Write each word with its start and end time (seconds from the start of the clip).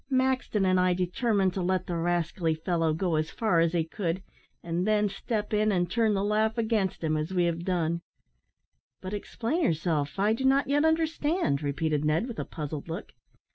Maxton 0.09 0.65
and 0.65 0.79
I 0.79 0.95
determined 0.95 1.53
to 1.53 1.61
let 1.61 1.85
the 1.85 1.95
rascally 1.95 2.55
fellow 2.55 2.91
go 2.91 3.17
as 3.17 3.29
far 3.29 3.59
as 3.59 3.73
he 3.73 3.83
could, 3.83 4.23
and 4.63 4.87
then 4.87 5.07
step 5.09 5.53
in 5.53 5.71
and 5.71 5.91
turn 5.91 6.15
the 6.15 6.23
laugh 6.23 6.57
against 6.57 7.03
him, 7.03 7.15
as 7.15 7.35
we 7.35 7.43
have 7.43 7.63
done." 7.63 8.01
"But 8.99 9.13
explain 9.13 9.61
yourself. 9.61 10.17
I 10.17 10.33
do 10.33 10.43
not 10.43 10.67
yet 10.67 10.85
understand," 10.85 11.61
repeated 11.61 12.03
Ned, 12.03 12.25
with 12.27 12.39
a 12.39 12.45
puzzled 12.45 12.87
look. 12.89 13.11